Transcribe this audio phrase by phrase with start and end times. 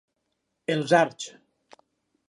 [0.75, 1.31] Els Arts.